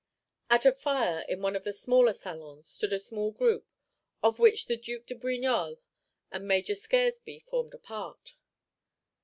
[0.49, 3.67] At a fire in one of the smaller salons stood a small group,
[4.23, 5.77] of which the Duc de Brignolles
[6.31, 8.33] and Major Scaresby formed a part.